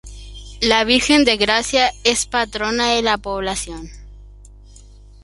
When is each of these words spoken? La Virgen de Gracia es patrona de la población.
La 0.61 0.83
Virgen 0.83 1.25
de 1.25 1.37
Gracia 1.37 1.93
es 2.03 2.25
patrona 2.25 2.91
de 2.95 3.03
la 3.03 3.19
población. 3.19 3.87